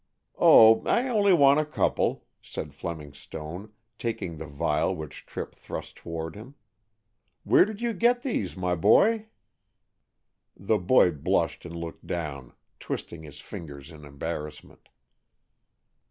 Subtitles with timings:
[0.39, 5.95] "Oh, I only want a couple," said Fleming Stone, taking the vial which Tripp thrust
[5.97, 6.55] toward him.
[7.43, 9.27] "Where did you get these, my boy?"
[10.57, 14.89] The boy blushed and looked down, twisting his fingers in embarrassment.